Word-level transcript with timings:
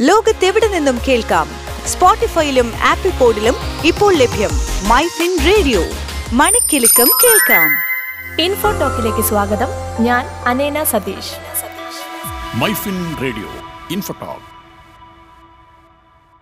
ലോകത്തെവിടെ 0.00 0.68
നിന്നും 0.68 0.98
കേൾക്കാം? 1.08 1.48
സ്പോട്ടിഫൈയിലും 1.86 2.72
ആപ്പിൾ 2.84 3.10
പോഡിലും 3.10 3.54
ഇപ്പോൾ 3.84 4.14
ലഭ്യം 4.14 4.50
മൈ 4.88 5.06
ഫിൻ 5.06 5.38
റേഡിയോ. 5.46 5.80
മണിക്കെലക്കം 6.32 7.10
കേൾക്കാം. 7.24 7.70
ഇൻഫോ 8.42 8.70
ടോക്കിലേക്ക് 8.70 9.28
സ്വാഗതം. 9.28 9.66
ഞാൻ 10.00 10.26
Aneena 10.26 10.84
Satheesh. 10.84 11.32
Myfin 12.54 13.16
radio 13.22 13.48
info talk. 13.90 14.40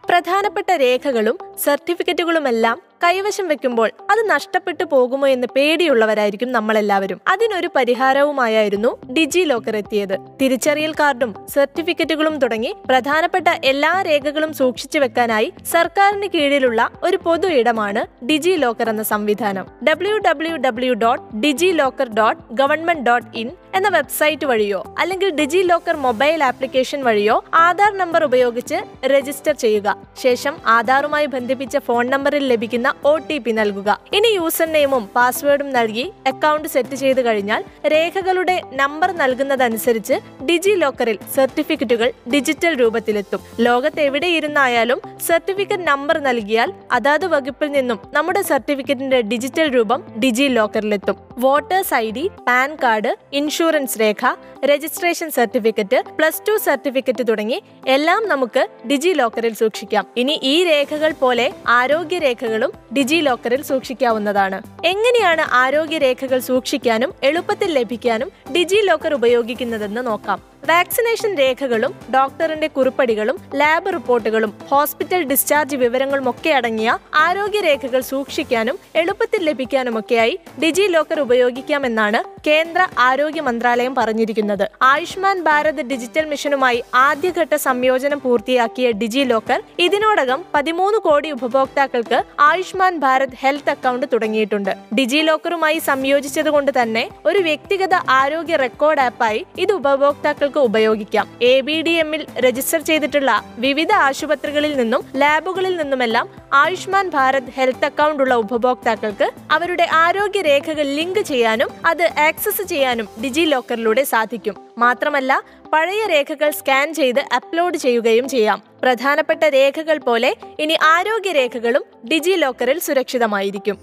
പ്രധാനപ്പെട്ട 0.08 0.70
രേഖകളും 0.70 1.38
സർട്ടിഫിക്കറ്റുകളുമെല്ലാം 1.64 2.82
കൈവശം 3.04 3.48
വെക്കുമ്പോൾ 3.48 3.90
അത് 4.10 4.30
നഷ്ടപ്പെട്ടു 4.30 4.84
പോകുമോ 4.84 5.26
എന്ന് 5.26 5.48
പേടിയുള്ളവരായിരിക്കും 5.56 6.52
നമ്മളെല്ലാവരും. 6.52 7.20
അതിനൊരു 7.28 7.68
പരിഹാരവുമായിരുന്നു 7.76 9.12
ഡിജി 9.12 9.40
ലോക്കർ 9.40 9.76
എത്തിയത്. 9.76 10.16
തിരിച്ചറിയൽ 10.42 10.92
കാർഡും 10.92 11.46
സർട്ടിഫിക്കറ്റുകളും 11.48 12.38
തുടങ്ങി 12.38 12.74
പ്രധാനപ്പെട്ട 12.86 13.48
എല്ലാ 13.64 14.02
രേഖകളും 14.02 14.52
സൂക്ഷിച്ചു 14.52 14.98
വെക്കാനായി 14.98 15.52
സർക്കാരിന് 15.72 16.28
കീഴിലുള്ള 16.34 16.90
ഒരു 17.02 17.16
പൊതു 17.16 17.46
ഇടമാണ് 17.46 18.24
ഡിജി 18.26 18.50
ലോക്കർ 18.50 18.88
എന്ന 18.88 19.02
സംവിധാനം. 19.02 19.66
W 19.88 20.18
W 20.18 20.56
W 20.56 20.94
dot 20.94 21.36
DigiLocker 21.66 22.08
dot 22.08 22.42
government 22.52 23.06
dot 23.10 23.38
in 23.38 23.50
എന്ന 23.74 23.88
വെബ്സൈറ്റ് 23.88 24.46
വഴിയോ 24.46 24.94
അല്ലെങ്കിൽ 24.98 25.30
ഡിജി 25.30 25.62
ലോക്കർ 25.62 25.96
മൊബൈൽ 25.96 26.44
ആപ്ലിക്കേഷൻ 26.44 27.04
വഴിയോ 27.04 27.44
ആധാർ 27.54 27.92
നമ്പർ 27.98 28.24
ഉപയോഗിച്ച് 28.24 29.06
രജിസ്റ്റർ 29.06 29.54
ചെയ്യുക. 29.54 29.96
ശേഷം 30.22 30.56
ആധാറുമായി 30.66 31.26
ബന്ധിപ്പിച്ച 31.46 31.78
ഫോൺ 31.86 32.04
നമ്പറിൽ 32.12 32.44
ലഭിക്കുന്ന 32.52 32.88
ഒ 33.08 33.10
ടി 33.26 33.34
പി 33.42 33.52
നൽകുക. 33.58 33.90
ഇനി 34.18 34.30
യൂസർ 34.36 34.68
നെയിമും 34.76 35.04
പാസ്വേഡും 35.16 35.68
നൽകി 35.76 36.04
അക്കൗണ്ട് 36.30 36.66
സെറ്റ് 36.72 36.96
ചെയ്ത് 37.02 37.20
കഴിഞ്ഞാൽ 37.26 37.60
രേഖകളുടെ 37.92 38.56
നമ്പർ 38.80 39.10
നൽകുന്നതനുസരിച്ച് 39.20 40.16
ഡിജി 40.48 40.72
ലോക്കറിൽ 40.82 41.18
സർട്ടിഫിക്കറ്റുകൾ 41.36 42.08
ഡിജിറ്റൽ 42.34 42.74
രൂപത്തിലെത്തും. 42.82 43.44
ലോകത്ത് 43.66 44.02
എവിടെയിരുന്നായാലും 44.08 45.00
സർട്ടിഫിക്കറ്റ് 45.28 45.88
നമ്പർ 45.90 46.18
നൽകിയാൽ 46.28 46.72
അതാത് 46.98 47.28
വകുപ്പിൽ 47.36 47.70
നിന്നും 47.78 48.00
നമ്മുടെ 48.18 48.42
സർട്ടിഫിക്കറ്റിന്റെ 48.50 49.20
ഡിജിറ്റൽ 49.32 49.70
രൂപം 49.78 50.02
ഡിജി 50.24 50.48
ലോക്കറിലെത്തും 50.58 51.18
voters 51.44 51.94
ID 52.16 52.22
PAN 52.48 52.70
card 52.82 53.10
insurance 53.38 53.98
രേഖ 54.00 54.30
registration 54.70 55.30
certificate 55.30 55.98
plus 56.18 56.40
two 56.48 56.54
certificate 56.66 57.24
തുടങ്ങി 57.28 57.58
എല്ലാം 57.96 58.22
നമുക്ക് 58.32 58.62
ഡിജി 58.90 59.12
ലോക്കറിൽ 59.20 59.54
സൂക്ഷിക്കാം. 59.62 60.06
ഇനി 60.16 60.34
ഈ 60.52 60.64
രേഖകൾ 60.70 61.12
പോലെ 61.22 61.46
ആരോഗ്യ 61.78 62.18
രേഖകളും 62.18 62.72
ഡിജി 62.96 63.20
ലോക്കറിൽ 63.28 63.62
സൂക്ഷിക്കാവുന്നതാണ്. 63.62 64.60
എങ്ങനെയാണ് 64.92 65.44
ആരോഗ്യ 65.62 65.98
രേഖകൾ 65.98 66.40
സൂക്ഷിക്കാനും 66.50 67.12
എളുപ്പത്തിൽ 67.22 67.72
ലഭിക്കാനും 67.78 68.30
ഡിജി 68.56 68.80
ലോക്കർ 68.90 69.14
ഉപയോഗിക്കുന്നതെന്ന് 69.14 70.06
നോക്കാം. 70.06 70.40
വാക്സിനേഷൻ 70.70 71.32
രേഖകളും 71.38 71.92
ഡോക്ടറിന്റെ 72.14 72.68
കുറിപ്പടികളും 72.76 73.36
ലാബ് 73.60 73.90
റിപ്പോർട്ടുകളും 73.94 74.52
ഹോസ്പിറ്റൽ 74.70 75.20
ഡിസ്ചാർജ് 75.30 75.76
വിവരങ്ങളും 75.82 76.26
ഒക്കെ 76.30 76.50
അടങ്ങിയ 76.58 76.90
ആരോഗ്യ 77.24 77.60
രേഖകൾ 77.66 78.00
സൂക്ഷിക്കാനും 78.08 78.76
എളുപ്പത്തിൽ 79.00 79.40
ലഭിക്കാനുമൊക്കെയായി 79.48 80.34
ഡിജി 80.62 80.86
ലോക്കർ 80.94 81.18
ഉപയോഗിക്കാമെന്നാണ് 81.24 82.20
കേന്ദ്ര 82.46 82.80
ആരോഗ്യ 83.08 83.42
മന്ത്രാലയം 83.48 83.94
പറഞ്ഞിരിക്കുന്നത്. 83.98 84.64
ആയുഷ്മാൻ 84.90 85.36
ഭാരത് 85.48 85.82
ഡിജിറ്റൽ 85.90 86.24
മിഷനുമായി 86.32 86.80
ആദ്യഘട്ട 87.04 87.54
സംയോജനം 87.66 88.20
പൂർത്തിയാക്കിയ 88.24 88.90
ഡിജി 89.02 89.22
ലോക്കർ 89.32 89.62
ഇതിനോടകം 89.86 90.42
പതിമൂന്ന് 90.54 91.00
കോടി 91.06 91.30
ഉപഭോക്താക്കൾക്ക് 91.38 92.20
ആയുഷ്മാൻ 92.48 92.94
ഭാരത് 93.06 93.38
ഹെൽത്ത് 93.44 93.72
അക്കൗണ്ട് 93.74 94.06
തുടങ്ങിയിട്ടുണ്ട്. 94.12 94.72
ഡിജി 94.98 95.22
ലോക്കറുമായി 95.30 95.78
സംയോജിച്ചതുകൊണ്ട് 95.90 96.72
തന്നെ 96.80 97.06
ഒരു 97.30 97.42
വ്യക്തിഗത 97.48 97.94
ആരോഗ്യ 98.20 98.56
റെക്കോർഡ് 98.66 99.04
ആപ്പായി 99.08 99.42
ഇത് 99.64 99.74
ഉപഭോക്താക്കൾക്ക് 99.80 100.54
ഉപയോഗിക്കാം. 100.60 101.28
എ 101.42 101.60
ബി 101.60 101.82
ഡി 101.82 101.90
എമ്മിൽ 101.90 102.26
രജിസ്റ്റർ 102.38 102.80
ചെയ്തിട്ടുള്ള 102.80 103.44
വിവിധ 103.58 103.92
ആശുപത്രികളിൽ 103.92 104.76
നിന്നും 104.76 105.04
ലാബുകളിൽ 105.16 105.76
നിന്നുമെല്ലാം 105.76 106.28
ആയുഷ്മാൻ 106.52 107.08
ഭാരത് 107.08 107.50
ഹെൽത്ത് 107.56 107.84
അക്കൗണ്ട് 107.84 108.22
ഉള്ള 108.22 108.34
ഉപഭോക്താക്കൾക്ക് 108.34 109.30
അവരുടെ 109.50 109.88
ആരോഗ്യ 109.92 110.42
രേഖകൾ 110.42 110.82
ലിങ്ക് 110.82 111.20
ചെയ്യാനും 111.20 111.68
അത് 111.86 112.12
ആക്സസ് 112.18 112.62
ചെയ്യാനും 112.62 113.08
ഡിജി 113.22 113.40
ലോക്കറിലൂടെ 113.40 114.04
സാധിക്കും. 114.04 114.56
മാത്രമല്ല 114.78 115.42
പഴയ 115.72 116.06
രേഖകൾ 116.06 116.50
സ്കാൻ 116.50 116.94
ചെയ്ത് 116.94 117.20
അപ്ലോഡ് 117.20 117.76
ചെയ്യുകയും 117.76 118.28
ചെയ്യാം. 118.28 118.62
പ്രധാനപ്പെട്ട 118.82 119.44
രേഖകൾ 119.44 119.98
പോലെ 119.98 120.36
ഇനി 120.60 120.78
ആരോഗ്യ 120.82 121.32
രേഖകളും 121.32 121.84
ഡിജി 122.12 122.30
ലോക്കറിൽ 122.30 122.78
സുരക്ഷിതമായിരിക്കും. 122.78 123.78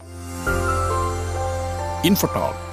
ഇൻഫോടോക്ക് 2.06 2.73